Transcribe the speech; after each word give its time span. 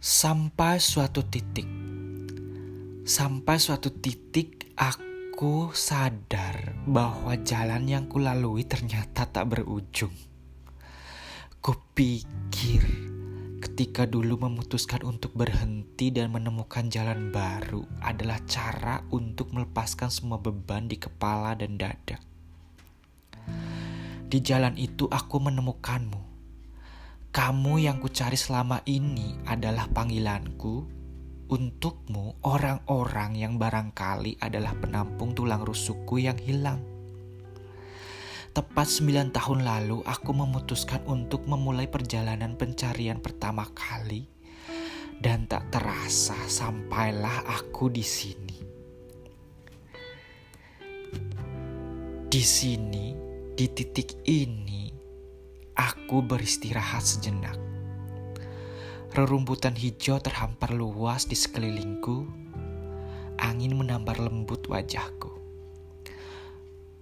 Sampai 0.00 0.80
suatu 0.80 1.28
titik, 1.28 1.68
sampai 3.04 3.60
suatu 3.60 3.92
titik 3.92 4.72
aku 4.72 5.76
sadar 5.76 6.72
bahwa 6.88 7.36
jalan 7.44 7.84
yang 7.84 8.08
kulalui 8.08 8.64
ternyata 8.64 9.28
tak 9.28 9.52
berujung. 9.52 10.16
Kupikir 11.60 12.80
ketika 13.60 14.08
dulu 14.08 14.48
memutuskan 14.48 15.04
untuk 15.04 15.36
berhenti 15.36 16.08
dan 16.08 16.32
menemukan 16.32 16.88
jalan 16.88 17.28
baru 17.28 17.84
adalah 18.00 18.40
cara 18.48 19.04
untuk 19.12 19.52
melepaskan 19.52 20.08
semua 20.08 20.40
beban 20.40 20.88
di 20.88 20.96
kepala 20.96 21.52
dan 21.52 21.76
dada. 21.76 22.16
Di 24.32 24.40
jalan 24.40 24.80
itu 24.80 25.04
aku 25.12 25.36
menemukanmu 25.44 26.39
kamu 27.30 27.86
yang 27.86 28.02
kucari 28.02 28.34
selama 28.34 28.82
ini 28.90 29.38
adalah 29.46 29.86
panggilanku 29.86 31.00
untukmu 31.50 32.42
orang-orang 32.42 33.38
yang 33.38 33.54
barangkali 33.54 34.38
adalah 34.42 34.74
penampung 34.74 35.34
tulang 35.34 35.62
rusukku 35.62 36.18
yang 36.18 36.38
hilang. 36.38 36.82
Tepat 38.50 38.86
sembilan 38.86 39.30
tahun 39.30 39.62
lalu 39.62 40.02
aku 40.02 40.30
memutuskan 40.34 41.06
untuk 41.06 41.46
memulai 41.46 41.86
perjalanan 41.86 42.58
pencarian 42.58 43.22
pertama 43.22 43.62
kali 43.78 44.26
dan 45.22 45.46
tak 45.46 45.70
terasa 45.70 46.34
sampailah 46.50 47.46
aku 47.46 47.94
di 47.94 48.02
sini. 48.02 48.58
Di 52.30 52.42
sini, 52.42 53.14
di 53.54 53.66
titik 53.70 54.22
ini, 54.26 54.89
Aku 55.80 56.20
beristirahat 56.20 57.00
sejenak. 57.00 57.56
Rerumputan 59.16 59.72
hijau 59.72 60.20
terhampar 60.20 60.76
luas 60.76 61.24
di 61.24 61.32
sekelilingku. 61.32 62.28
Angin 63.40 63.80
menambar 63.80 64.20
lembut 64.20 64.68
wajahku. 64.68 65.32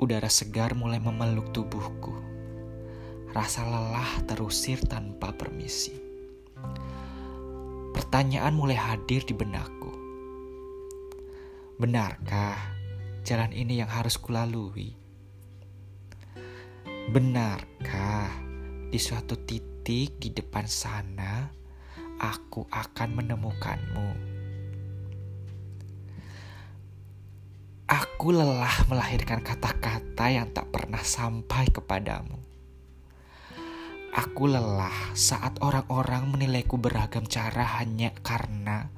Udara 0.00 0.32
segar 0.32 0.72
mulai 0.72 1.04
memeluk 1.04 1.52
tubuhku. 1.52 2.16
Rasa 3.36 3.68
lelah 3.68 4.24
terusir 4.24 4.80
tanpa 4.88 5.36
permisi. 5.36 5.92
Pertanyaan 7.92 8.56
mulai 8.56 8.80
hadir 8.80 9.20
di 9.28 9.36
benakku. 9.36 9.92
Benarkah 11.76 12.56
jalan 13.20 13.52
ini 13.52 13.84
yang 13.84 13.92
harus 13.92 14.16
kulalui? 14.16 14.96
Benarkah 17.12 17.91
di 18.92 19.00
suatu 19.00 19.40
titik 19.40 20.20
di 20.20 20.28
depan 20.36 20.68
sana, 20.68 21.48
aku 22.20 22.68
akan 22.68 23.08
menemukanmu. 23.16 24.08
Aku 27.88 28.36
lelah 28.36 28.84
melahirkan 28.92 29.40
kata-kata 29.40 30.28
yang 30.28 30.52
tak 30.52 30.68
pernah 30.68 31.00
sampai 31.00 31.72
kepadamu. 31.72 32.36
Aku 34.12 34.44
lelah 34.44 35.16
saat 35.16 35.56
orang-orang 35.64 36.28
menilaiku 36.28 36.76
beragam 36.76 37.24
cara 37.24 37.64
hanya 37.80 38.12
karena 38.20 38.92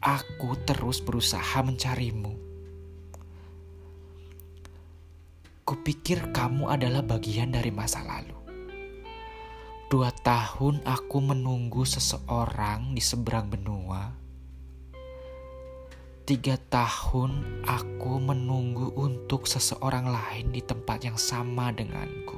aku 0.00 0.56
terus 0.64 1.04
berusaha 1.04 1.60
mencarimu. 1.60 2.32
Kupikir 5.68 6.32
kamu 6.32 6.72
adalah 6.72 7.04
bagian 7.04 7.52
dari 7.52 7.68
masa 7.68 8.00
lalu. 8.00 8.45
Dua 9.86 10.10
tahun 10.10 10.82
aku 10.82 11.22
menunggu 11.22 11.86
seseorang 11.86 12.90
di 12.90 12.98
seberang 12.98 13.46
benua. 13.46 14.18
Tiga 16.26 16.58
tahun 16.58 17.62
aku 17.62 18.18
menunggu 18.18 18.90
untuk 18.98 19.46
seseorang 19.46 20.10
lain 20.10 20.50
di 20.50 20.58
tempat 20.58 21.06
yang 21.06 21.14
sama 21.14 21.70
denganku. 21.70 22.34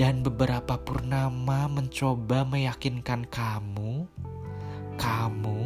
Dan 0.00 0.24
beberapa 0.24 0.80
purnama 0.80 1.68
mencoba 1.68 2.48
meyakinkan 2.48 3.28
kamu, 3.28 4.08
kamu, 4.96 5.62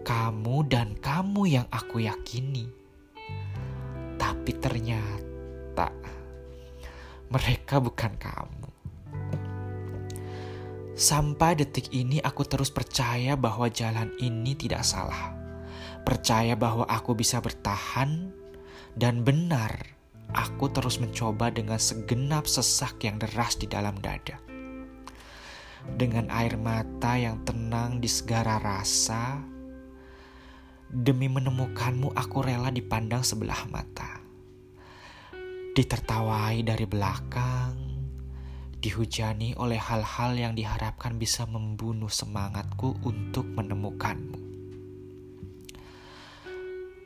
kamu, 0.00 0.56
dan 0.64 0.96
kamu 0.96 1.60
yang 1.60 1.68
aku 1.68 2.00
yakini. 2.00 2.72
Tapi 4.16 4.56
ternyata 4.56 5.92
mereka 7.28 7.84
bukan 7.84 8.16
kamu. 8.16 8.75
Sampai 10.96 11.60
detik 11.60 11.92
ini 11.92 12.24
aku 12.24 12.48
terus 12.48 12.72
percaya 12.72 13.36
bahwa 13.36 13.68
jalan 13.68 14.16
ini 14.16 14.56
tidak 14.56 14.80
salah. 14.80 15.36
Percaya 16.08 16.56
bahwa 16.56 16.88
aku 16.88 17.12
bisa 17.12 17.36
bertahan 17.44 18.32
dan 18.96 19.20
benar 19.20 19.76
aku 20.32 20.72
terus 20.72 20.96
mencoba 20.96 21.52
dengan 21.52 21.76
segenap 21.76 22.48
sesak 22.48 23.04
yang 23.04 23.20
deras 23.20 23.60
di 23.60 23.68
dalam 23.68 23.92
dada. 24.00 24.40
Dengan 25.84 26.32
air 26.32 26.56
mata 26.56 27.20
yang 27.20 27.44
tenang 27.44 28.00
di 28.00 28.08
segara 28.08 28.56
rasa, 28.56 29.36
demi 30.88 31.28
menemukanmu 31.28 32.16
aku 32.16 32.40
rela 32.40 32.72
dipandang 32.72 33.20
sebelah 33.20 33.68
mata. 33.68 34.24
Ditertawai 35.76 36.64
dari 36.64 36.88
belakang, 36.88 37.85
dihujani 38.86 39.58
oleh 39.58 39.82
hal-hal 39.82 40.38
yang 40.38 40.54
diharapkan 40.54 41.18
bisa 41.18 41.42
membunuh 41.50 42.06
semangatku 42.06 42.94
untuk 43.02 43.42
menemukanmu. 43.42 44.38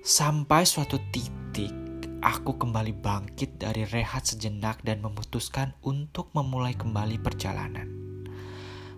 Sampai 0.05 0.69
suatu 0.69 1.01
titik, 1.09 1.73
aku 2.21 2.61
kembali 2.61 2.93
bangkit 3.01 3.57
dari 3.57 3.89
rehat 3.89 4.29
sejenak 4.29 4.85
dan 4.85 5.01
memutuskan 5.01 5.73
untuk 5.81 6.29
memulai 6.37 6.77
kembali 6.77 7.17
perjalanan. 7.17 7.89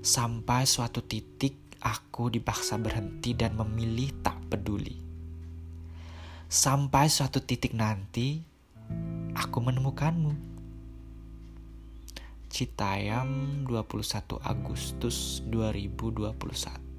Sampai 0.02 0.66
suatu 0.66 1.06
titik, 1.06 1.78
aku 1.78 2.34
dipaksa 2.34 2.82
berhenti 2.82 3.30
dan 3.38 3.54
memilih 3.54 4.10
tak 4.26 4.42
peduli. 4.50 4.98
Sampai 6.50 7.06
suatu 7.06 7.38
titik 7.38 7.78
nanti, 7.78 8.42
aku 9.38 9.58
menemukanmu. 9.62 10.51
Citayam 12.52 13.64
21 13.64 14.36
Agustus 14.44 15.40
2021 15.48 16.91